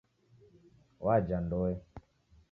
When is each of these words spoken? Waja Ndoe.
Waja 1.05 1.37
Ndoe. 1.41 1.71